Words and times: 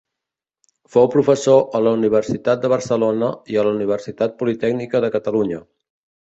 Fou 0.93 1.09
professor 1.15 1.59
a 1.79 1.81
la 1.87 1.93
Universitat 1.97 2.63
de 2.63 2.71
Barcelona 2.73 3.29
i 3.53 3.61
a 3.61 3.67
la 3.69 3.75
Universitat 3.77 4.35
Politècnica 4.41 5.03
de 5.07 5.13
Catalunya. 5.19 5.63